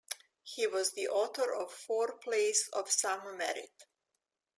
[0.41, 3.83] He was the author of four plays of some merit.